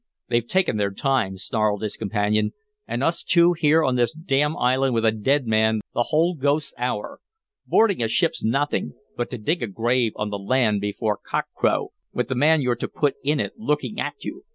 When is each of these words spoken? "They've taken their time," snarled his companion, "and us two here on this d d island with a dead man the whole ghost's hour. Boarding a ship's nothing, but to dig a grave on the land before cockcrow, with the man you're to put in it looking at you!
"They've 0.29 0.47
taken 0.47 0.77
their 0.77 0.89
time," 0.91 1.37
snarled 1.37 1.83
his 1.83 1.95
companion, 1.95 2.53
"and 2.87 3.03
us 3.03 3.23
two 3.23 3.53
here 3.53 3.83
on 3.83 3.97
this 3.97 4.11
d 4.11 4.21
d 4.37 4.41
island 4.41 4.95
with 4.95 5.05
a 5.05 5.11
dead 5.11 5.45
man 5.45 5.81
the 5.93 6.05
whole 6.09 6.33
ghost's 6.33 6.73
hour. 6.75 7.19
Boarding 7.67 8.01
a 8.01 8.07
ship's 8.07 8.43
nothing, 8.43 8.95
but 9.15 9.29
to 9.29 9.37
dig 9.37 9.61
a 9.61 9.67
grave 9.67 10.13
on 10.15 10.31
the 10.31 10.39
land 10.39 10.81
before 10.81 11.19
cockcrow, 11.23 11.89
with 12.11 12.29
the 12.29 12.33
man 12.35 12.61
you're 12.63 12.75
to 12.77 12.87
put 12.87 13.13
in 13.23 13.39
it 13.39 13.53
looking 13.59 13.99
at 13.99 14.23
you! 14.23 14.43